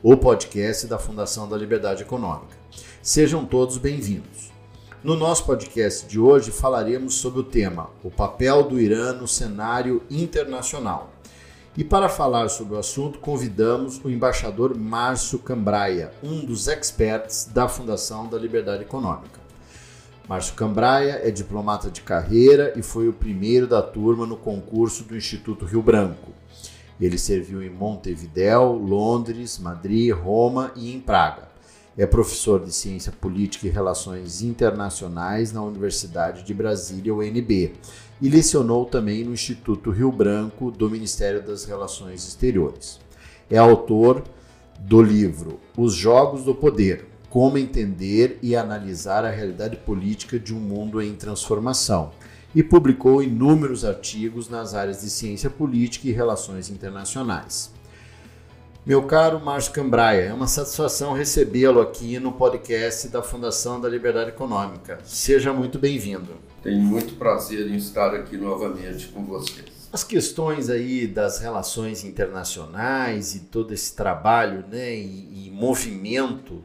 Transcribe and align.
o 0.00 0.16
podcast 0.16 0.86
da 0.86 0.96
Fundação 0.96 1.48
da 1.48 1.56
Liberdade 1.56 2.02
Econômica. 2.02 2.56
Sejam 3.02 3.44
todos 3.44 3.78
bem-vindos. 3.78 4.52
No 5.02 5.16
nosso 5.16 5.44
podcast 5.44 6.06
de 6.06 6.20
hoje 6.20 6.52
falaremos 6.52 7.14
sobre 7.14 7.40
o 7.40 7.44
tema 7.44 7.90
O 8.04 8.10
papel 8.10 8.62
do 8.62 8.80
Irã 8.80 9.12
no 9.12 9.26
cenário 9.26 10.00
internacional. 10.08 11.10
E 11.76 11.82
para 11.82 12.08
falar 12.08 12.48
sobre 12.48 12.76
o 12.76 12.78
assunto, 12.78 13.18
convidamos 13.18 14.00
o 14.04 14.08
embaixador 14.08 14.76
Márcio 14.76 15.40
Cambraia, 15.40 16.12
um 16.22 16.44
dos 16.44 16.68
experts 16.68 17.50
da 17.52 17.66
Fundação 17.66 18.28
da 18.28 18.38
Liberdade 18.38 18.82
Econômica. 18.82 19.40
Márcio 20.28 20.54
Cambraia 20.54 21.22
é 21.24 21.30
diplomata 21.32 21.90
de 21.90 22.02
carreira 22.02 22.72
e 22.76 22.82
foi 22.82 23.08
o 23.08 23.12
primeiro 23.12 23.66
da 23.66 23.82
turma 23.82 24.26
no 24.26 24.36
concurso 24.36 25.02
do 25.02 25.16
Instituto 25.16 25.64
Rio 25.64 25.82
Branco. 25.82 26.32
Ele 27.00 27.18
serviu 27.18 27.62
em 27.62 27.70
Montevidéu, 27.70 28.72
Londres, 28.72 29.58
Madrid, 29.58 30.12
Roma 30.12 30.72
e 30.74 30.92
em 30.92 31.00
Praga. 31.00 31.48
É 31.96 32.06
professor 32.06 32.64
de 32.64 32.72
Ciência 32.72 33.10
Política 33.10 33.66
e 33.66 33.70
Relações 33.70 34.40
Internacionais 34.40 35.52
na 35.52 35.62
Universidade 35.62 36.44
de 36.44 36.54
Brasília, 36.54 37.12
UNB, 37.12 37.72
e 38.20 38.28
lecionou 38.28 38.84
também 38.84 39.24
no 39.24 39.32
Instituto 39.32 39.90
Rio 39.90 40.12
Branco 40.12 40.70
do 40.70 40.88
Ministério 40.88 41.44
das 41.44 41.64
Relações 41.64 42.26
Exteriores. 42.26 43.00
É 43.50 43.58
autor 43.58 44.22
do 44.78 45.02
livro 45.02 45.58
Os 45.76 45.92
Jogos 45.92 46.44
do 46.44 46.54
Poder: 46.54 47.06
Como 47.28 47.58
Entender 47.58 48.38
e 48.42 48.54
Analisar 48.54 49.24
a 49.24 49.30
Realidade 49.30 49.76
Política 49.76 50.38
de 50.38 50.54
um 50.54 50.60
Mundo 50.60 51.02
em 51.02 51.14
Transformação, 51.14 52.12
e 52.54 52.62
publicou 52.62 53.22
inúmeros 53.22 53.84
artigos 53.84 54.48
nas 54.48 54.74
áreas 54.74 55.02
de 55.02 55.10
ciência 55.10 55.50
política 55.50 56.08
e 56.08 56.12
relações 56.12 56.70
internacionais. 56.70 57.72
Meu 58.88 59.02
caro 59.02 59.38
Márcio 59.38 59.72
Cambraia, 59.72 60.22
é 60.22 60.32
uma 60.32 60.46
satisfação 60.46 61.12
recebê-lo 61.12 61.78
aqui 61.78 62.18
no 62.18 62.32
podcast 62.32 63.08
da 63.08 63.22
Fundação 63.22 63.78
da 63.78 63.86
Liberdade 63.86 64.30
Econômica. 64.30 64.98
Seja 65.04 65.52
muito 65.52 65.78
bem-vindo. 65.78 66.36
Tenho 66.62 66.80
muito 66.80 67.14
prazer 67.16 67.70
em 67.70 67.76
estar 67.76 68.14
aqui 68.14 68.38
novamente 68.38 69.08
com 69.08 69.24
vocês. 69.24 69.66
As 69.92 70.02
questões 70.02 70.70
aí 70.70 71.06
das 71.06 71.38
relações 71.38 72.02
internacionais 72.02 73.34
e 73.34 73.40
todo 73.40 73.74
esse 73.74 73.94
trabalho 73.94 74.64
né, 74.70 74.94
e, 74.94 75.48
e 75.48 75.50
movimento 75.50 76.64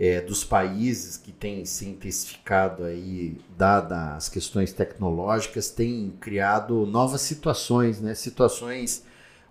é, 0.00 0.18
dos 0.18 0.42
países 0.42 1.18
que 1.18 1.30
tem 1.30 1.62
se 1.66 1.86
intensificado 1.86 2.84
aí, 2.84 3.36
dadas 3.58 3.98
as 4.16 4.28
questões 4.30 4.72
tecnológicas, 4.72 5.68
tem 5.70 6.14
criado 6.18 6.86
novas 6.86 7.20
situações, 7.20 8.00
né, 8.00 8.14
situações 8.14 9.04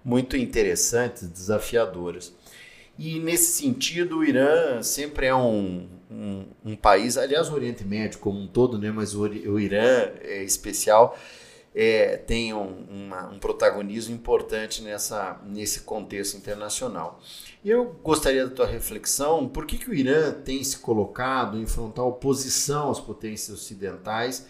muito 0.03 0.36
interessantes, 0.36 1.27
desafiadoras. 1.27 2.33
E 2.97 3.20
nesse 3.20 3.61
sentido, 3.61 4.17
o 4.17 4.23
Irã 4.23 4.81
sempre 4.81 5.27
é 5.27 5.36
um, 5.36 5.88
um, 6.10 6.45
um, 6.66 6.76
país, 6.76 7.16
aliás, 7.16 7.48
o 7.49 7.54
Oriente 7.54 7.83
Médio 7.83 8.17
como 8.17 8.39
um 8.39 8.48
todo, 8.48 8.80
né, 8.80 8.89
mas 8.92 9.14
o, 9.14 9.21
o 9.21 9.60
Irã 9.60 10.10
é 10.20 10.43
especial, 10.43 11.16
é, 11.73 12.17
tem 12.17 12.53
um, 12.53 12.85
uma, 12.89 13.30
um 13.30 13.39
protagonismo 13.39 14.15
importante 14.15 14.81
nessa, 14.81 15.39
nesse 15.45 15.81
contexto 15.81 16.35
internacional. 16.35 17.19
Eu 17.63 17.99
gostaria 18.03 18.47
da 18.47 18.53
tua 18.53 18.65
reflexão, 18.65 19.47
por 19.47 19.65
que, 19.65 19.77
que 19.77 19.89
o 19.89 19.93
Irã 19.93 20.31
tem 20.31 20.63
se 20.63 20.80
colocado 20.80 21.57
em 21.57 21.65
frontal 21.65 22.09
oposição 22.09 22.89
às 22.89 22.99
potências 22.99 23.57
ocidentais 23.57 24.47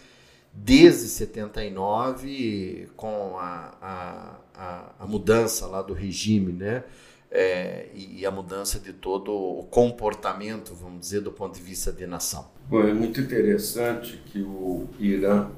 desde 0.52 1.06
79, 1.06 2.88
com 2.96 3.38
a 3.38 4.38
a, 4.60 4.92
a 4.98 5.06
mudança 5.06 5.66
lá 5.66 5.80
do 5.80 5.94
regime, 5.94 6.52
né? 6.52 6.84
É, 7.32 7.86
e 7.94 8.26
a 8.26 8.30
mudança 8.30 8.80
de 8.80 8.92
todo 8.92 9.32
o 9.32 9.62
comportamento, 9.70 10.74
vamos 10.74 11.00
dizer, 11.00 11.20
do 11.20 11.30
ponto 11.30 11.54
de 11.54 11.62
vista 11.62 11.92
de 11.92 12.04
nação. 12.04 12.50
Bom, 12.68 12.82
é 12.82 12.92
muito 12.92 13.20
interessante 13.20 14.20
que 14.26 14.42
o 14.42 14.88
Irã, 14.98 15.48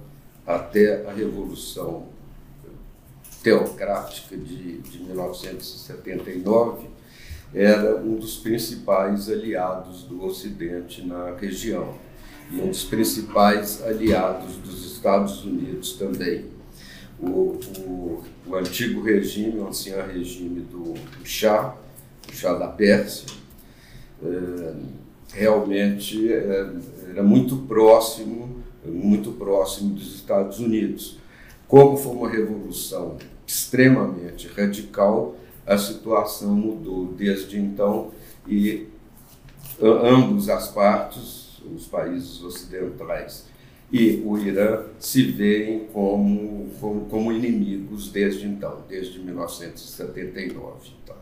até 0.46 1.06
a 1.08 1.12
Revolução 1.12 2.06
Teocrática 3.42 4.36
de, 4.36 4.78
de 4.78 4.98
1979, 5.02 6.86
era 7.54 7.96
um 7.96 8.16
dos 8.16 8.36
principais 8.36 9.28
aliados 9.28 10.04
do 10.04 10.24
Ocidente 10.24 11.04
na 11.04 11.34
região 11.36 11.94
e 12.50 12.60
um 12.60 12.68
dos 12.68 12.84
principais 12.84 13.82
aliados 13.82 14.56
dos 14.56 14.92
Estados 14.92 15.44
Unidos 15.44 15.94
também. 15.94 16.46
O, 17.20 17.58
o, 17.78 18.22
o 18.46 18.54
antigo 18.56 19.02
regime, 19.02 19.58
o 19.58 19.68
ancião 19.68 20.06
regime 20.06 20.60
do, 20.60 20.94
chá, 21.24 21.76
o 22.28 22.34
chá 22.34 22.54
da 22.54 22.68
Pérsia, 22.68 23.26
é, 24.22 24.74
realmente 25.32 26.32
é, 26.32 26.70
era 27.10 27.22
muito 27.22 27.56
próximo, 27.58 28.61
muito 28.84 29.32
próximo 29.32 29.94
dos 29.94 30.14
Estados 30.14 30.58
Unidos. 30.58 31.18
Como 31.68 31.96
foi 31.96 32.12
uma 32.12 32.28
revolução 32.28 33.16
extremamente 33.46 34.48
radical, 34.48 35.36
a 35.66 35.78
situação 35.78 36.54
mudou 36.54 37.06
desde 37.06 37.58
então 37.58 38.10
e 38.46 38.88
ambos 39.80 40.48
as 40.48 40.68
partes, 40.68 41.62
os 41.74 41.86
países 41.86 42.42
ocidentais 42.42 43.46
e 43.92 44.22
o 44.24 44.38
Irã 44.38 44.84
se 44.98 45.22
veem 45.22 45.86
como, 45.92 46.70
como, 46.80 47.04
como 47.06 47.30
inimigos 47.30 48.10
desde 48.10 48.46
então, 48.46 48.82
desde 48.88 49.18
1979. 49.18 50.92
Então. 51.04 51.21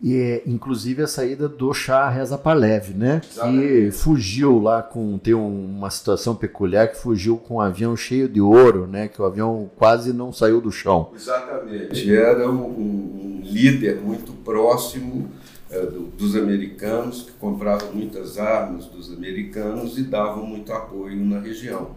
E 0.00 0.16
é, 0.16 0.42
inclusive 0.46 1.02
a 1.02 1.06
saída 1.08 1.48
do 1.48 1.74
Shah 1.74 2.08
Reza 2.08 2.38
Pahlavi, 2.38 2.94
né? 2.94 3.20
Que 3.20 3.90
fugiu 3.90 4.60
lá 4.60 4.80
com 4.82 5.18
tem 5.18 5.34
uma 5.34 5.90
situação 5.90 6.36
peculiar 6.36 6.88
que 6.88 6.96
fugiu 6.96 7.36
com 7.36 7.56
um 7.56 7.60
avião 7.60 7.96
cheio 7.96 8.28
de 8.28 8.40
ouro, 8.40 8.86
né? 8.86 9.08
Que 9.08 9.20
o 9.20 9.24
avião 9.24 9.68
quase 9.76 10.12
não 10.12 10.32
saiu 10.32 10.60
do 10.60 10.70
chão. 10.70 11.10
Exatamente. 11.14 12.14
Era 12.14 12.48
um, 12.48 12.64
um 12.64 13.40
líder 13.42 14.00
muito 14.00 14.32
próximo 14.44 15.28
é, 15.70 15.84
dos 16.16 16.36
americanos, 16.36 17.22
que 17.22 17.32
compravam 17.32 17.92
muitas 17.92 18.38
armas 18.38 18.86
dos 18.86 19.12
americanos 19.12 19.98
e 19.98 20.02
davam 20.02 20.46
muito 20.46 20.72
apoio 20.72 21.16
na 21.24 21.40
região. 21.40 21.90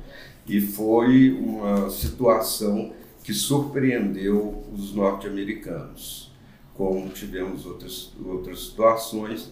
E 0.48 0.60
foi 0.60 1.32
uma 1.32 1.90
situação 1.90 2.92
que 3.24 3.34
surpreendeu 3.34 4.64
os 4.74 4.94
norte-americanos, 4.94 6.31
como 6.82 7.10
tivemos 7.10 7.68
outras, 7.68 8.12
outras 8.26 8.62
situações, 8.62 9.52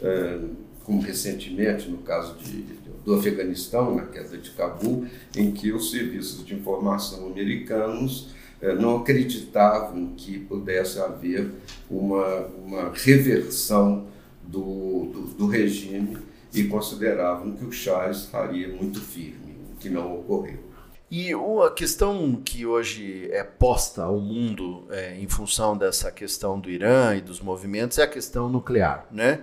é, 0.00 0.38
como 0.84 1.00
recentemente 1.00 1.90
no 1.90 1.98
caso 1.98 2.38
de, 2.38 2.64
do 3.04 3.14
Afeganistão, 3.14 3.96
na 3.96 4.06
queda 4.06 4.38
de 4.38 4.50
Cabul, 4.50 5.04
em 5.36 5.50
que 5.50 5.72
os 5.72 5.90
serviços 5.90 6.46
de 6.46 6.54
informação 6.54 7.26
americanos 7.26 8.28
eh, 8.62 8.74
não 8.74 8.98
acreditavam 8.98 10.14
que 10.16 10.38
pudesse 10.38 11.00
haver 11.00 11.50
uma, 11.90 12.46
uma 12.64 12.92
reversão 12.94 14.06
do, 14.46 15.10
do, 15.12 15.20
do 15.36 15.46
regime 15.46 16.16
e 16.54 16.64
consideravam 16.64 17.56
que 17.56 17.64
o 17.64 17.72
Chá 17.72 18.08
estaria 18.08 18.68
muito 18.68 19.00
firme, 19.00 19.56
o 19.72 19.76
que 19.78 19.90
não 19.90 20.14
ocorreu. 20.14 20.60
E 21.10 21.34
uma 21.34 21.70
questão 21.70 22.34
que 22.44 22.66
hoje 22.66 23.30
é 23.32 23.42
posta 23.42 24.02
ao 24.02 24.20
mundo 24.20 24.84
é, 24.90 25.18
em 25.18 25.26
função 25.26 25.76
dessa 25.76 26.12
questão 26.12 26.60
do 26.60 26.70
Irã 26.70 27.16
e 27.16 27.22
dos 27.22 27.40
movimentos 27.40 27.96
é 27.96 28.02
a 28.02 28.06
questão 28.06 28.48
nuclear, 28.50 29.06
né? 29.10 29.40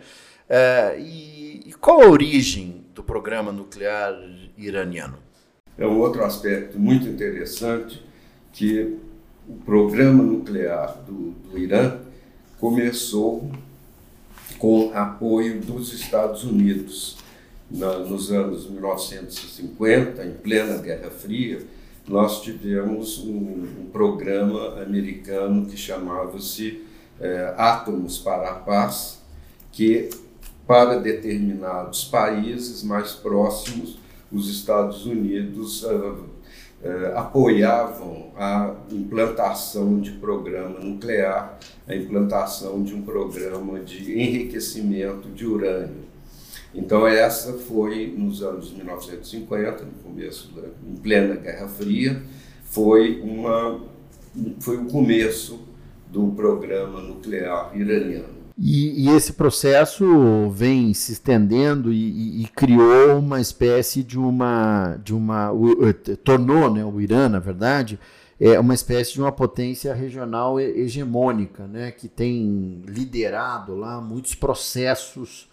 É, 0.48 0.96
e, 1.00 1.64
e, 1.70 1.74
qual 1.74 2.04
a 2.04 2.08
origem 2.08 2.86
do 2.94 3.04
programa 3.04 3.52
nuclear 3.52 4.14
iraniano? 4.56 5.18
É 5.76 5.88
um 5.88 5.98
outro 5.98 6.24
aspecto 6.24 6.78
muito 6.78 7.08
interessante 7.08 8.06
que 8.54 9.00
o 9.50 9.56
programa 9.56 10.24
nuclear 10.24 11.00
do, 11.04 11.32
do 11.32 11.58
Irã 11.58 12.00
começou 12.60 13.50
com 14.60 14.92
apoio 14.94 15.60
dos 15.62 15.92
Estados 15.94 16.44
Unidos. 16.44 17.18
Na, 17.70 18.00
nos 18.00 18.32
anos 18.32 18.70
1950, 18.70 20.24
em 20.24 20.34
plena 20.34 20.78
Guerra 20.78 21.10
Fria, 21.10 21.66
nós 22.08 22.42
tivemos 22.42 23.20
um, 23.20 23.66
um 23.82 23.90
programa 23.92 24.82
americano 24.82 25.66
que 25.66 25.76
chamava-se 25.76 26.84
é, 27.20 27.54
Átomos 27.58 28.20
para 28.20 28.52
a 28.52 28.54
Paz, 28.54 29.20
que 29.72 30.10
para 30.68 31.00
determinados 31.00 32.06
países 32.06 32.84
mais 32.84 33.14
próximos, 33.14 34.00
os 34.32 34.50
Estados 34.50 35.06
Unidos 35.06 35.84
uh, 35.84 35.90
uh, 35.90 36.26
apoiavam 37.16 38.32
a 38.36 38.74
implantação 38.92 40.00
de 40.00 40.12
programa 40.12 40.80
nuclear, 40.80 41.60
a 41.88 41.96
implantação 41.96 42.84
de 42.84 42.96
um 42.96 43.04
programa 43.04 43.80
de 43.80 44.20
enriquecimento 44.20 45.30
de 45.30 45.46
urânio. 45.46 46.05
Então 46.76 47.08
essa 47.08 47.54
foi 47.54 48.14
nos 48.18 48.44
anos 48.44 48.72
1950, 48.72 49.86
no 49.86 49.92
começo, 50.04 50.52
da, 50.54 50.64
em 50.88 50.96
plena 50.98 51.36
Guerra 51.36 51.68
Fria, 51.68 52.22
foi 52.64 53.22
uma 53.22 53.82
foi 54.60 54.76
o 54.78 54.86
começo 54.88 55.62
do 56.12 56.28
programa 56.34 57.00
nuclear 57.00 57.72
iraniano. 57.74 58.36
E, 58.58 59.06
e, 59.06 59.10
esse 59.10 59.34
processo 59.34 60.50
vem 60.50 60.94
se 60.94 61.12
estendendo 61.12 61.92
e, 61.92 61.98
e, 61.98 62.44
e, 62.44 62.48
criou 62.48 63.20
uma 63.20 63.42
espécie 63.42 64.02
de 64.02 64.18
uma, 64.18 64.98
de 65.04 65.14
uma 65.14 65.52
tornou 66.24 66.74
né, 66.74 66.84
o 66.86 67.02
Irã, 67.02 67.28
na 67.28 67.40
verdade, 67.40 68.00
é 68.40 68.58
uma 68.58 68.74
espécie 68.74 69.14
de 69.14 69.22
uma 69.22 69.32
potência 69.32 69.94
regional 69.94 70.58
hegemônica, 70.58 71.68
né, 71.68 71.92
que 71.92 72.08
tem 72.08 72.82
liderado 72.86 73.76
lá 73.76 74.00
muitos 74.00 74.36
processos 74.36 75.50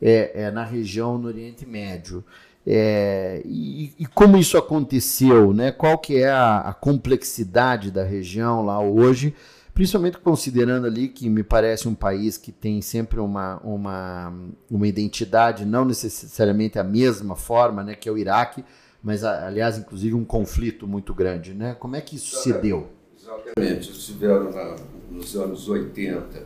é, 0.00 0.42
é, 0.42 0.50
na 0.50 0.64
região 0.64 1.18
no 1.18 1.28
Oriente 1.28 1.66
Médio. 1.66 2.24
É, 2.66 3.42
e, 3.44 3.94
e, 3.98 4.06
como 4.06 4.36
isso 4.36 4.58
aconteceu, 4.58 5.52
né? 5.52 5.70
Qual 5.70 5.96
que 5.98 6.16
é 6.16 6.28
a, 6.28 6.58
a, 6.60 6.74
complexidade 6.74 7.92
da 7.92 8.02
região 8.02 8.64
lá 8.64 8.80
hoje, 8.80 9.32
principalmente 9.72 10.18
considerando 10.18 10.84
ali 10.84 11.06
que 11.06 11.28
me 11.28 11.44
parece 11.44 11.86
um 11.86 11.94
país 11.94 12.36
que 12.36 12.50
tem 12.50 12.82
sempre 12.82 13.20
uma, 13.20 13.58
uma, 13.58 14.34
uma 14.68 14.88
identidade, 14.88 15.64
não 15.64 15.84
necessariamente 15.84 16.76
a 16.76 16.82
mesma 16.82 17.36
forma, 17.36 17.84
né? 17.84 17.94
Que 17.94 18.08
é 18.08 18.12
o 18.12 18.18
Iraque, 18.18 18.64
mas 19.00 19.22
aliás, 19.22 19.78
inclusive 19.78 20.14
um 20.14 20.24
conflito 20.24 20.88
muito 20.88 21.14
grande, 21.14 21.54
né? 21.54 21.76
Como 21.78 21.94
é 21.94 22.00
que 22.00 22.16
isso 22.16 22.42
se 22.42 22.52
deu? 22.52 22.88
Exatamente, 23.16 23.92
estiveram 23.92 24.50
na, 24.50 24.74
nos 25.08 25.36
anos 25.36 25.68
80, 25.68 26.42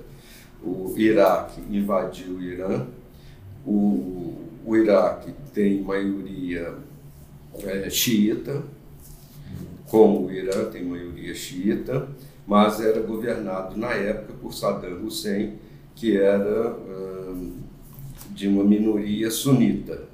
o 0.63 0.95
Iraque 0.99 1.63
invadiu 1.71 2.35
o 2.35 2.43
Irã, 2.43 2.87
o 3.67 4.31
o 4.65 4.77
Iraque 4.77 5.33
tem 5.53 5.83
maioria 5.83 6.75
é, 7.65 7.91
xiita, 7.91 8.63
como 9.89 10.27
o 10.27 10.33
Irã 10.33 10.67
tem 10.71 10.85
maioria 10.85 11.35
xiita, 11.35 12.09
mas 12.47 12.81
era 12.81 13.01
governado 13.01 13.77
na 13.77 13.93
época 13.93 14.35
por 14.41 14.55
Saddam 14.55 15.05
Hussein, 15.05 15.55
que 15.97 16.17
era 16.17 16.73
hum, 16.73 17.55
de 18.31 18.47
uma 18.47 18.63
minoria 18.63 19.29
sunita. 19.31 20.05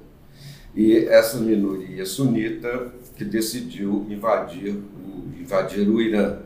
E 0.75 0.95
essa 1.05 1.37
minoria 1.39 2.05
sunita 2.05 2.93
que 3.15 3.25
decidiu 3.25 4.07
invadir 4.09 4.73
o, 4.73 5.39
invadir 5.39 5.87
o 5.87 6.01
Irã. 6.01 6.39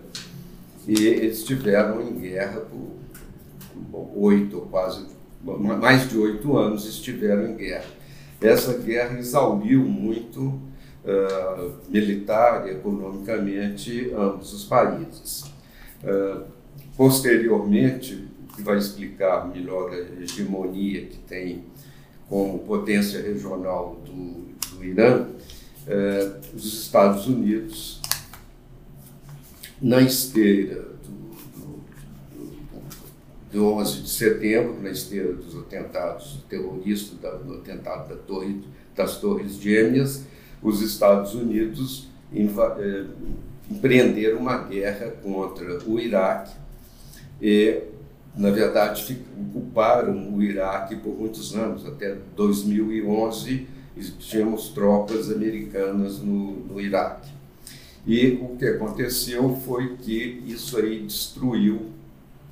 E 0.88 1.06
eles 1.06 1.38
estiveram 1.38 2.02
em 2.02 2.14
guerra 2.20 2.62
por 2.62 4.12
oito 4.16 4.58
ou 4.58 4.66
quase 4.66 5.06
mais 5.44 6.10
de 6.10 6.18
oito 6.18 6.58
anos 6.58 6.86
estiveram 6.86 7.50
em 7.50 7.56
guerra. 7.56 7.90
Essa 8.40 8.78
guerra 8.78 9.20
exauriu 9.20 9.84
muito 9.84 10.42
uh, 10.42 11.74
militar 11.90 12.68
e 12.68 12.72
economicamente 12.72 14.12
ambos 14.16 14.54
os 14.54 14.66
países. 14.66 15.46
Uh, 16.04 16.44
posteriormente, 16.96 18.28
que 18.56 18.62
vai 18.62 18.78
explicar 18.78 19.48
melhor 19.48 19.92
a 19.92 20.22
hegemonia 20.22 21.06
que 21.06 21.18
tem 21.20 21.64
como 22.28 22.60
potência 22.60 23.22
regional 23.22 24.02
do, 24.06 24.76
do 24.76 24.84
Irã, 24.84 25.28
uh, 25.28 26.56
os 26.56 26.66
Estados 26.66 27.28
Unidos, 27.28 28.02
na 29.82 30.02
esteira 30.02 30.91
do 33.52 33.66
11 33.74 34.02
de 34.02 34.10
setembro, 34.10 34.82
na 34.82 34.90
esteira 34.90 35.34
dos 35.34 35.58
atentados 35.58 36.40
terroristas, 36.50 37.18
do 37.20 37.54
atentado 37.56 38.10
da 38.10 38.16
torre, 38.16 38.62
das 38.96 39.18
Torres 39.18 39.56
Gêmeas, 39.56 40.24
os 40.62 40.82
Estados 40.82 41.34
Unidos 41.34 42.08
eh, 42.34 43.06
empreenderam 43.70 44.40
uma 44.40 44.58
guerra 44.58 45.12
contra 45.24 45.80
o 45.86 46.00
Iraque 46.00 46.56
e, 47.42 47.82
na 48.36 48.52
verdade, 48.52 49.20
ocuparam 49.38 50.34
o 50.34 50.42
Iraque 50.42 50.96
por 50.96 51.18
muitos 51.18 51.56
anos, 51.56 51.86
até 51.86 52.16
2011 52.36 53.68
tínhamos 54.20 54.70
tropas 54.70 55.30
americanas 55.30 56.20
no, 56.20 56.52
no 56.66 56.80
Iraque. 56.80 57.30
E 58.08 58.40
o 58.42 58.56
que 58.58 58.66
aconteceu 58.66 59.56
foi 59.66 59.96
que 59.98 60.42
isso 60.48 60.78
aí 60.78 61.02
destruiu 61.02 61.92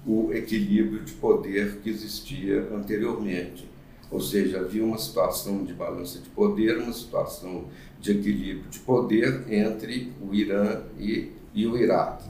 o 0.09 0.33
equilíbrio 0.33 1.03
de 1.03 1.13
poder 1.13 1.81
que 1.83 1.89
existia 1.91 2.67
anteriormente. 2.73 3.69
Ou 4.09 4.19
seja, 4.19 4.61
havia 4.61 4.83
uma 4.83 4.97
situação 4.97 5.63
de 5.63 5.71
balança 5.71 6.17
de 6.17 6.27
poder, 6.29 6.79
uma 6.79 6.91
situação 6.91 7.65
de 8.01 8.13
equilíbrio 8.13 8.67
de 8.71 8.79
poder 8.79 9.43
entre 9.47 10.11
o 10.19 10.33
Irã 10.33 10.81
e, 10.97 11.31
e 11.53 11.67
o 11.67 11.77
Iraque. 11.77 12.27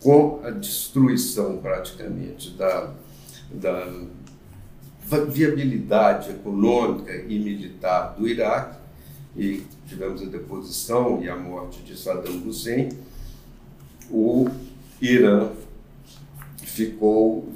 Com 0.00 0.40
a 0.44 0.50
destruição 0.50 1.58
praticamente 1.58 2.50
da, 2.50 2.94
da 3.50 3.92
viabilidade 5.28 6.30
econômica 6.30 7.16
e 7.16 7.36
militar 7.36 8.14
do 8.16 8.28
Iraque, 8.28 8.78
e 9.36 9.64
tivemos 9.88 10.22
a 10.22 10.26
deposição 10.26 11.20
e 11.20 11.28
a 11.28 11.34
morte 11.34 11.82
de 11.82 11.98
Saddam 11.98 12.46
Hussein, 12.46 12.90
o 14.08 14.48
Irã 15.02 15.50
ficou 16.78 17.48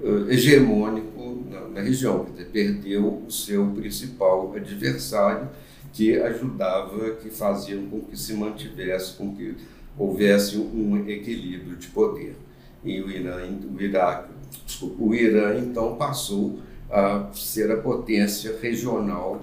uh, 0.00 0.28
hegemônico 0.28 1.44
na, 1.48 1.60
na, 1.68 1.80
região, 1.80 2.24
dizer, 2.24 2.46
perdeu 2.46 3.22
o 3.26 3.30
seu 3.30 3.66
principal 3.68 4.52
adversário 4.56 5.48
que 5.92 6.18
ajudava, 6.18 7.12
que 7.16 7.30
fazia 7.30 7.76
com 7.76 8.00
que 8.00 8.18
se 8.18 8.34
mantivesse, 8.34 9.16
com 9.16 9.34
que 9.34 9.54
houvesse 9.96 10.56
um 10.56 11.08
equilíbrio 11.08 11.76
de 11.76 11.86
poder. 11.88 12.34
E 12.82 13.00
o 13.00 13.10
Irã, 13.10 13.38
o 13.72 13.80
Iraque, 13.80 14.32
desculpa, 14.66 15.02
o 15.02 15.14
Irã 15.14 15.56
então 15.58 15.96
passou 15.96 16.58
a 16.90 17.30
ser 17.32 17.70
a 17.70 17.76
potência 17.76 18.58
regional, 18.60 19.40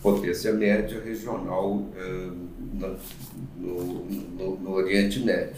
potência 0.00 0.52
média 0.52 1.02
regional 1.02 1.72
uh, 1.72 2.36
no, 3.58 4.04
no, 4.06 4.56
no 4.58 4.70
Oriente 4.70 5.18
Médio 5.20 5.56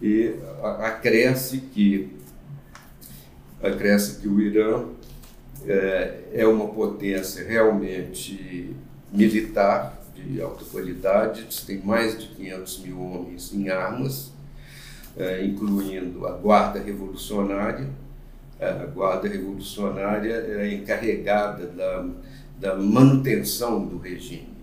e 0.00 0.34
acresce 0.82 1.58
que 1.58 2.16
acresce 3.62 4.20
que 4.20 4.28
o 4.28 4.40
Irã 4.40 4.84
é, 5.66 6.20
é 6.32 6.46
uma 6.46 6.68
potência 6.68 7.46
realmente 7.46 8.74
militar 9.12 10.00
de 10.14 10.40
alta 10.40 10.64
qualidade, 10.64 11.46
tem 11.66 11.78
mais 11.78 12.18
de 12.18 12.28
500 12.28 12.78
mil 12.80 13.00
homens 13.00 13.52
em 13.52 13.68
armas, 13.68 14.32
é, 15.16 15.44
incluindo 15.44 16.26
a 16.26 16.32
Guarda 16.32 16.80
Revolucionária. 16.80 17.88
É, 18.58 18.68
a 18.68 18.86
Guarda 18.86 19.28
Revolucionária 19.28 20.32
é 20.32 20.74
encarregada 20.74 21.66
da, 21.66 22.06
da 22.58 22.76
manutenção 22.76 23.86
do 23.86 23.98
regime, 23.98 24.54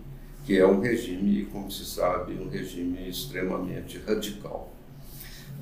que 0.46 0.58
é 0.58 0.66
um 0.66 0.80
regime, 0.80 1.46
como 1.52 1.70
se 1.72 1.86
sabe, 1.86 2.34
um 2.34 2.50
regime 2.50 3.10
extremamente 3.10 4.00
radical. 4.06 4.77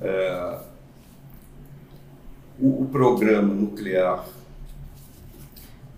É, 0.00 0.58
o, 2.58 2.82
o 2.82 2.88
programa 2.90 3.54
nuclear 3.54 4.26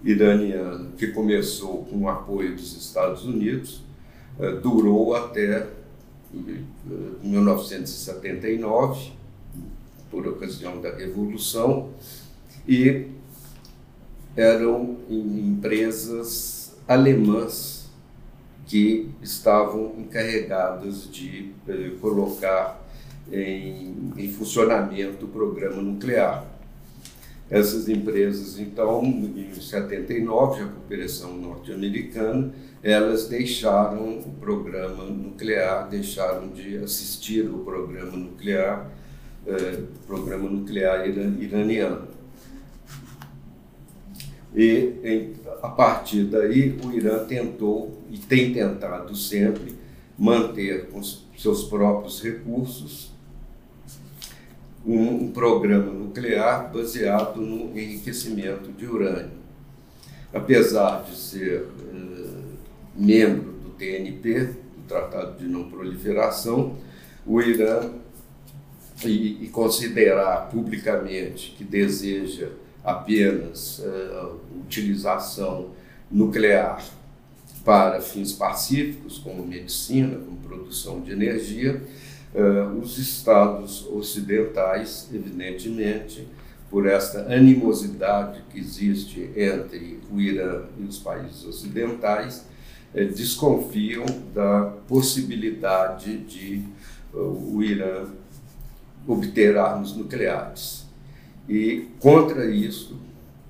iraniano, 0.04 0.92
que 0.92 1.08
começou 1.08 1.84
com 1.86 2.02
o 2.02 2.08
apoio 2.08 2.54
dos 2.54 2.76
Estados 2.76 3.24
Unidos, 3.24 3.82
é, 4.38 4.52
durou 4.52 5.14
até 5.14 5.66
1979, 7.22 9.12
por 10.10 10.26
ocasião 10.26 10.80
da 10.80 10.94
Revolução, 10.94 11.90
e 12.66 13.08
eram 14.36 14.98
empresas 15.10 16.76
alemãs 16.86 17.88
que 18.66 19.10
estavam 19.22 19.94
encarregadas 19.98 21.10
de 21.10 21.52
eh, 21.66 21.92
colocar 22.00 22.87
em, 23.32 24.12
em 24.16 24.28
funcionamento 24.30 25.26
o 25.26 25.28
programa 25.28 25.80
nuclear. 25.82 26.44
Essas 27.50 27.88
empresas, 27.88 28.58
então, 28.58 29.02
em 29.02 29.54
79, 29.54 30.62
a 30.62 30.66
cooperação 30.66 31.34
norte-americana, 31.38 32.52
elas 32.82 33.26
deixaram 33.26 34.18
o 34.18 34.34
programa 34.38 35.04
nuclear, 35.04 35.88
deixaram 35.88 36.48
de 36.48 36.76
assistir 36.76 37.48
o 37.48 37.60
programa 37.60 38.16
nuclear, 38.16 38.90
eh, 39.46 39.80
programa 40.06 40.48
nuclear 40.48 41.08
iraniano. 41.08 42.08
E 44.54 44.92
em, 45.02 45.32
a 45.62 45.68
partir 45.68 46.24
daí 46.24 46.78
o 46.84 46.92
Irã 46.92 47.24
tentou 47.24 48.02
e 48.10 48.18
tem 48.18 48.52
tentado 48.52 49.16
sempre 49.16 49.74
manter 50.18 50.88
com 50.88 51.00
seus 51.02 51.64
próprios 51.64 52.22
recursos 52.22 53.17
um, 54.88 55.30
programa 55.30 55.92
nuclear 55.92 56.72
baseado 56.72 57.40
no 57.40 57.78
enriquecimento 57.78 58.72
de 58.72 58.86
urânio. 58.86 59.38
Apesar 60.32 61.04
de 61.04 61.14
ser 61.14 61.62
uh, 61.62 62.56
membro 62.96 63.52
do 63.52 63.70
TNP, 63.70 64.54
do 64.76 64.82
Tratado 64.88 65.38
de 65.38 65.46
Não 65.46 65.68
Proliferação, 65.68 66.76
o 67.26 67.40
Irã 67.42 67.90
e, 69.04 69.44
e 69.44 69.48
considerar 69.48 70.48
publicamente 70.48 71.54
que 71.56 71.64
deseja 71.64 72.48
apenas 72.82 73.80
uh, 73.80 74.36
utilização 74.64 75.70
nuclear 76.10 76.82
para 77.62 78.00
fins 78.00 78.32
pacíficos, 78.32 79.18
como 79.18 79.46
medicina, 79.46 80.16
como 80.16 80.38
produção 80.38 81.02
de 81.02 81.12
energia, 81.12 81.82
uh, 82.34 82.78
os 82.78 82.98
estados 82.98 83.86
ocidentais, 83.86 85.08
evidentemente, 85.12 86.26
por 86.70 86.86
esta 86.86 87.32
animosidade 87.32 88.42
que 88.50 88.58
existe 88.58 89.30
entre 89.36 90.00
o 90.12 90.20
Irã 90.20 90.64
e 90.78 90.82
os 90.82 90.98
países 90.98 91.44
ocidentais, 91.44 92.46
uh, 92.94 93.04
desconfiam 93.14 94.04
da 94.34 94.72
possibilidade 94.86 96.18
de 96.18 96.64
o 97.12 97.62
Irã 97.62 98.06
obter 99.06 99.56
armas 99.56 99.94
nucleares. 99.94 100.86
E 101.48 101.88
contra 101.98 102.50
isso 102.50 103.00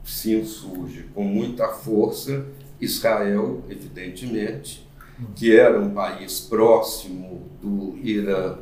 se 0.04 0.32
insurge 0.32 1.06
com 1.12 1.24
muita 1.24 1.68
força 1.68 2.46
Israel, 2.80 3.64
evidentemente, 3.68 4.88
que 5.34 5.54
era 5.54 5.80
um 5.80 5.90
país 5.90 6.40
próximo 6.40 7.48
do 7.60 7.98
Irã 8.02 8.56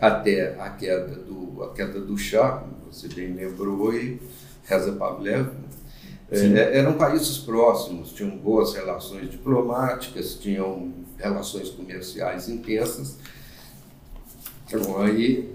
até 0.00 0.58
a 0.58 0.70
queda 0.70 1.16
do, 1.16 1.62
a 1.62 1.74
queda 1.74 2.00
do 2.00 2.16
Shah, 2.16 2.64
como 2.64 2.92
você 2.92 3.08
bem 3.08 3.34
lembrou, 3.34 3.94
e 3.94 4.20
Reza 4.64 4.92
Pavlev. 4.92 5.48
É, 6.30 6.78
eram 6.78 6.94
países 6.94 7.38
próximos, 7.38 8.12
tinham 8.12 8.36
boas 8.36 8.72
relações 8.74 9.30
diplomáticas, 9.30 10.34
tinham 10.34 10.92
relações 11.18 11.70
comerciais 11.70 12.48
intensas. 12.48 13.18
Então, 14.66 15.02
aí 15.02 15.52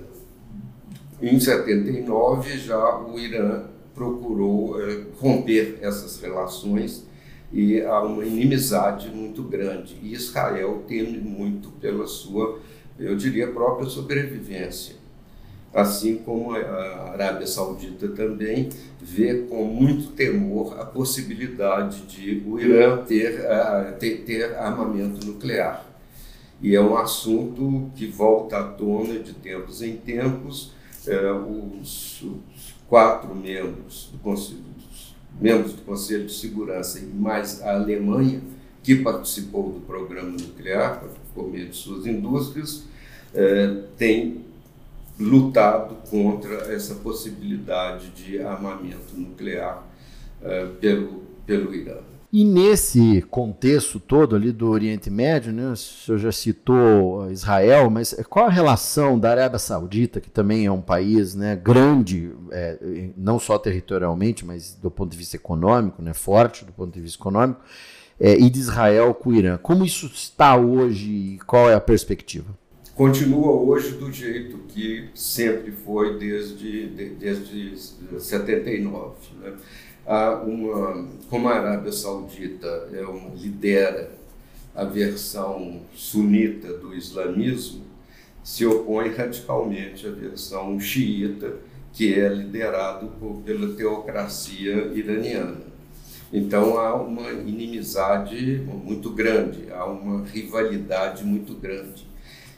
em 1.21 1.39
79, 1.39 2.57
já 2.57 2.99
o 2.99 3.17
Irã 3.17 3.63
procurou 3.93 4.81
é, 4.81 5.05
romper 5.17 5.79
essas 5.81 6.19
relações 6.19 7.05
e 7.53 7.81
há 7.81 8.01
uma 8.01 8.25
inimizade 8.25 9.09
muito 9.09 9.41
grande. 9.41 9.97
E 10.03 10.13
Israel 10.13 10.83
teme 10.85 11.17
muito 11.17 11.69
pela 11.79 12.05
sua, 12.05 12.59
eu 12.99 13.15
diria, 13.15 13.47
própria 13.47 13.89
sobrevivência. 13.89 14.95
Assim 15.73 16.15
como 16.17 16.55
a 16.55 17.11
Arábia 17.11 17.45
Saudita 17.45 18.07
também 18.07 18.69
vê 19.01 19.41
com 19.49 19.65
muito 19.65 20.11
temor 20.11 20.79
a 20.79 20.85
possibilidade 20.85 22.03
de 22.03 22.41
o 22.47 22.57
Irã 22.57 23.03
ter, 23.03 23.41
ter, 23.99 24.23
ter 24.23 24.55
armamento 24.55 25.25
nuclear. 25.25 25.85
E 26.61 26.73
é 26.73 26.81
um 26.81 26.95
assunto 26.95 27.91
que 27.93 28.07
volta 28.07 28.57
à 28.57 28.63
tona 28.63 29.19
de 29.19 29.33
tempos 29.33 29.81
em 29.81 29.97
tempos, 29.97 30.71
é, 31.05 31.31
os, 31.31 32.21
os, 32.21 32.73
quatro 32.87 33.35
membros 33.35 34.09
do 34.13 34.19
Conselho, 34.19 34.63
membros 35.41 35.73
do 35.73 35.81
Conselho 35.81 36.25
de 36.27 36.33
Segurança 36.33 36.99
e 36.99 37.03
mais 37.03 37.61
a 37.61 37.73
Alemanha, 37.73 38.41
que 38.85 38.97
participou 38.97 39.71
do 39.71 39.79
programa 39.79 40.29
nuclear 40.29 41.03
por 41.33 41.49
meio 41.49 41.69
de 41.69 41.75
suas 41.75 42.05
indústrias, 42.05 42.83
é, 43.33 43.81
tem 43.97 44.45
lutado 45.19 45.95
contra 46.07 46.71
essa 46.71 46.93
possibilidade 46.93 48.11
de 48.11 48.39
armamento 48.39 49.17
nuclear 49.17 49.83
é, 50.39 50.67
pelo, 50.79 51.23
pelo 51.47 51.73
Irã. 51.73 51.97
E 52.31 52.45
nesse 52.45 53.23
contexto 53.23 53.99
todo 53.99 54.35
ali 54.35 54.51
do 54.51 54.69
Oriente 54.69 55.09
Médio, 55.09 55.51
né, 55.51 55.71
o 55.71 55.75
senhor 55.75 56.19
já 56.19 56.31
citou 56.31 57.31
Israel, 57.31 57.89
mas 57.89 58.13
qual 58.29 58.45
a 58.45 58.51
relação 58.51 59.17
da 59.17 59.31
Arábia 59.31 59.57
Saudita, 59.57 60.21
que 60.21 60.29
também 60.29 60.67
é 60.67 60.71
um 60.71 60.81
país 60.81 61.33
né, 61.33 61.55
grande, 61.55 62.31
é, 62.51 63.09
não 63.17 63.39
só 63.39 63.57
territorialmente, 63.57 64.45
mas 64.45 64.75
do 64.75 64.91
ponto 64.91 65.11
de 65.11 65.17
vista 65.17 65.37
econômico, 65.37 66.03
né, 66.03 66.13
forte 66.13 66.65
do 66.65 66.71
ponto 66.71 66.93
de 66.93 67.01
vista 67.01 67.17
econômico, 67.17 67.61
é, 68.19 68.37
e 68.37 68.49
de 68.49 68.59
Israel 68.59 69.13
com 69.13 69.29
o 69.29 69.35
Irã? 69.35 69.57
Como 69.57 69.85
isso 69.85 70.05
está 70.07 70.55
hoje 70.55 71.09
e 71.09 71.39
qual 71.45 71.69
é 71.69 71.73
a 71.73 71.81
perspectiva? 71.81 72.47
Continua 72.95 73.51
hoje 73.51 73.91
do 73.91 74.11
jeito 74.11 74.57
que 74.69 75.09
sempre 75.13 75.71
foi 75.71 76.17
desde, 76.17 76.87
de, 76.87 77.09
desde 77.09 77.77
79. 78.17 79.15
Né? 79.41 79.53
há 80.05 80.35
uma, 80.35 81.07
como 81.29 81.49
a 81.49 81.55
Arábia 81.55 81.91
Saudita 81.91 82.89
é 82.93 83.01
uma, 83.01 83.33
lidera 83.35 84.11
a 84.75 84.83
versão 84.83 85.81
sunita 85.93 86.73
do 86.73 86.93
islamismo, 86.93 87.83
se 88.43 88.65
opõe 88.65 89.09
radicalmente 89.09 90.05
à 90.05 90.11
versão 90.11 90.79
xiita, 90.79 91.55
que 91.91 92.13
é 92.13 92.27
liderado 92.27 93.07
por, 93.19 93.41
pela 93.41 93.73
teocracia 93.73 94.91
iraniana. 94.93 95.74
Então 96.33 96.77
há 96.77 96.95
uma 96.95 97.31
inimizade 97.31 98.61
muito 98.67 99.09
grande, 99.11 99.71
há 99.71 99.85
uma 99.85 100.25
rivalidade 100.25 101.23
muito 101.23 101.53
grande. 101.53 102.05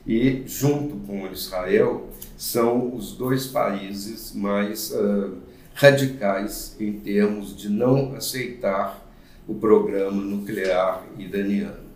E, 0.05 0.43
junto 0.45 0.95
com 1.05 1.27
Israel, 1.27 2.09
são 2.37 2.95
os 2.95 3.11
dois 3.11 3.47
países 3.47 4.33
mais 4.33 4.91
uh, 4.91 5.35
radicais 5.73 6.75
em 6.79 6.93
termos 6.93 7.55
de 7.55 7.69
não 7.69 8.15
aceitar 8.15 9.05
o 9.47 9.55
programa 9.55 10.21
nuclear 10.21 11.05
iraniano, 11.17 11.87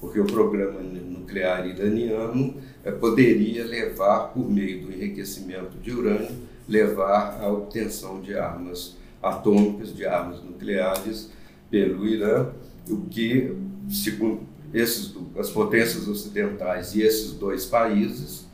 porque 0.00 0.20
o 0.20 0.24
programa 0.24 0.80
nuclear 0.80 1.66
iraniano 1.66 2.54
eh, 2.84 2.90
poderia 2.90 3.64
levar, 3.64 4.32
por 4.32 4.50
meio 4.50 4.86
do 4.86 4.92
enriquecimento 4.92 5.76
de 5.78 5.92
urânio, 5.92 6.30
levar 6.68 7.40
à 7.42 7.48
obtenção 7.48 8.20
de 8.20 8.36
armas 8.36 8.96
atômicas, 9.24 9.94
de 9.94 10.06
armas 10.06 10.42
nucleares 10.42 11.30
pelo 11.70 12.06
Irã, 12.06 12.50
o 12.88 13.02
que, 13.02 13.56
segundo 13.88 14.42
esses, 14.72 15.14
as 15.38 15.50
potências 15.50 16.06
ocidentais 16.06 16.94
e 16.94 17.02
esses 17.02 17.32
dois 17.32 17.64
países, 17.64 18.46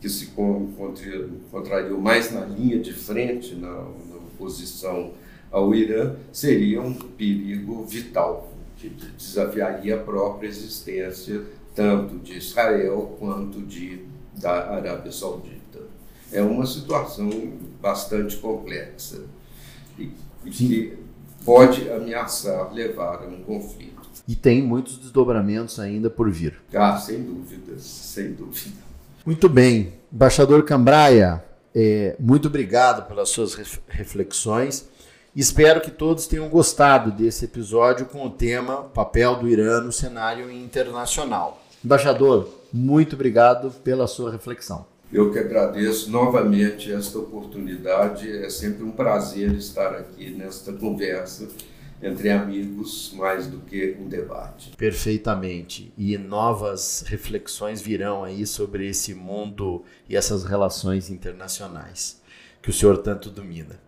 que 0.00 0.08
se 0.08 0.30
encontrariam 0.30 2.00
mais 2.00 2.32
na 2.32 2.44
linha 2.44 2.78
de 2.78 2.92
frente, 2.92 3.54
na, 3.54 3.86
oposição 4.40 5.12
ao 5.50 5.74
Irã 5.74 6.16
seria 6.32 6.80
um 6.80 6.94
perigo 6.94 7.84
vital, 7.84 8.50
que 8.76 8.88
desafiaria 8.88 9.96
a 9.96 10.02
própria 10.02 10.48
existência 10.48 11.42
tanto 11.74 12.18
de 12.18 12.38
Israel 12.38 13.16
quanto 13.18 13.60
de, 13.60 14.04
da 14.34 14.74
Arábia 14.74 15.12
Saudita. 15.12 15.80
É 16.32 16.42
uma 16.42 16.64
situação 16.64 17.30
bastante 17.80 18.36
complexa 18.36 19.24
e, 20.00 20.12
e 20.44 20.50
que 20.50 20.98
pode 21.44 21.90
ameaçar 21.90 22.72
levar 22.72 23.22
a 23.22 23.26
um 23.26 23.42
conflito. 23.42 24.00
E 24.26 24.34
tem 24.34 24.62
muitos 24.62 24.96
desdobramentos 24.98 25.78
ainda 25.78 26.08
por 26.08 26.30
vir. 26.30 26.60
Ah, 26.74 26.96
sem 26.96 27.22
dúvidas, 27.22 27.82
sem 27.82 28.32
dúvida. 28.32 28.76
Muito 29.24 29.48
bem. 29.48 29.94
Embaixador 30.12 30.64
Cambraia, 30.64 31.44
é, 31.74 32.16
muito 32.18 32.48
obrigado 32.48 33.06
pelas 33.08 33.28
suas 33.28 33.54
reflexões. 33.88 34.88
Espero 35.34 35.80
que 35.80 35.90
todos 35.90 36.26
tenham 36.26 36.48
gostado 36.48 37.12
desse 37.12 37.44
episódio 37.44 38.06
com 38.06 38.26
o 38.26 38.30
tema 38.30 38.82
Papel 38.82 39.36
do 39.36 39.48
Irã 39.48 39.80
no 39.80 39.92
cenário 39.92 40.50
internacional. 40.50 41.62
Embaixador, 41.84 42.48
muito 42.72 43.14
obrigado 43.14 43.70
pela 43.84 44.06
sua 44.06 44.32
reflexão. 44.32 44.84
Eu 45.12 45.32
que 45.32 45.38
agradeço 45.38 46.10
novamente 46.10 46.92
esta 46.92 47.18
oportunidade. 47.18 48.30
É 48.30 48.48
sempre 48.48 48.84
um 48.84 48.92
prazer 48.92 49.52
estar 49.54 49.94
aqui 49.94 50.30
nesta 50.30 50.72
conversa 50.72 51.48
entre 52.02 52.30
amigos 52.30 53.12
mais 53.14 53.46
do 53.46 53.58
que 53.58 53.96
um 54.00 54.08
debate. 54.08 54.72
Perfeitamente. 54.76 55.92
E 55.98 56.16
novas 56.16 57.04
reflexões 57.06 57.82
virão 57.82 58.24
aí 58.24 58.46
sobre 58.46 58.88
esse 58.88 59.12
mundo 59.12 59.84
e 60.08 60.16
essas 60.16 60.44
relações 60.44 61.10
internacionais 61.10 62.20
que 62.62 62.70
o 62.70 62.72
senhor 62.72 62.98
tanto 62.98 63.30
domina. 63.30 63.78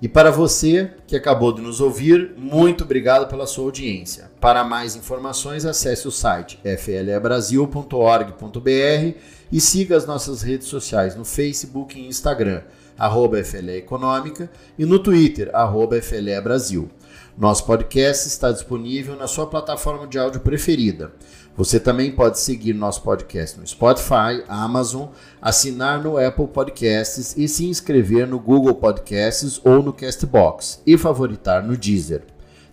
E 0.00 0.08
para 0.08 0.30
você 0.30 0.92
que 1.08 1.16
acabou 1.16 1.52
de 1.52 1.60
nos 1.60 1.80
ouvir, 1.80 2.32
muito 2.36 2.84
obrigado 2.84 3.28
pela 3.28 3.46
sua 3.46 3.64
audiência. 3.64 4.30
Para 4.40 4.62
mais 4.62 4.94
informações, 4.94 5.64
acesse 5.64 6.06
o 6.06 6.10
site 6.10 6.60
flebrasil.org.br 6.62 9.18
e 9.50 9.60
siga 9.60 9.96
as 9.96 10.06
nossas 10.06 10.42
redes 10.42 10.68
sociais 10.68 11.14
no 11.14 11.24
Facebook 11.24 11.98
e 11.98 12.06
Instagram, 12.06 12.62
arroba 12.98 13.42
FLE 13.42 13.78
Econômica, 13.78 14.50
e 14.78 14.84
no 14.84 14.98
Twitter, 14.98 15.50
arroba 15.54 16.00
FLE 16.02 16.40
Brasil. 16.40 16.90
Nosso 17.36 17.64
podcast 17.66 18.26
está 18.26 18.50
disponível 18.50 19.14
na 19.14 19.28
sua 19.28 19.46
plataforma 19.46 20.08
de 20.08 20.18
áudio 20.18 20.40
preferida. 20.40 21.12
Você 21.56 21.78
também 21.78 22.10
pode 22.10 22.40
seguir 22.40 22.72
nosso 22.72 23.02
podcast 23.02 23.58
no 23.58 23.66
Spotify, 23.66 24.42
Amazon, 24.48 25.08
assinar 25.40 26.02
no 26.02 26.18
Apple 26.18 26.48
Podcasts 26.48 27.36
e 27.36 27.46
se 27.46 27.66
inscrever 27.66 28.26
no 28.26 28.40
Google 28.40 28.74
Podcasts 28.74 29.60
ou 29.64 29.82
no 29.82 29.92
Castbox 29.92 30.82
e 30.86 30.98
favoritar 30.98 31.62
no 31.62 31.76
Deezer. 31.76 32.22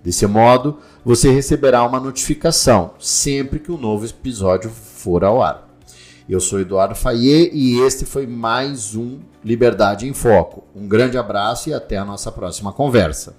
Desse 0.04 0.28
modo, 0.28 0.80
você 1.04 1.32
receberá 1.32 1.84
uma 1.84 2.00
notificação 2.00 2.94
sempre 3.00 3.60
que 3.60 3.72
um 3.72 3.78
novo 3.78 4.06
episódio 4.06 4.70
for 4.70 5.24
ao 5.24 5.42
ar. 5.42 5.65
Eu 6.28 6.40
sou 6.40 6.60
Eduardo 6.60 6.96
Fayet 6.96 7.52
e 7.54 7.80
este 7.82 8.04
foi 8.04 8.26
mais 8.26 8.96
um 8.96 9.20
Liberdade 9.44 10.08
em 10.08 10.14
Foco. 10.14 10.64
Um 10.76 10.88
grande 10.88 11.20
abraço 11.20 11.70
e 11.70 11.74
até 11.74 11.98
a 11.98 12.06
nossa 12.06 12.32
próxima 12.32 12.74
conversa. 12.74 13.36